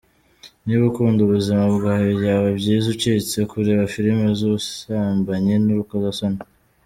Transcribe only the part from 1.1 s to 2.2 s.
ubuzima bwawe,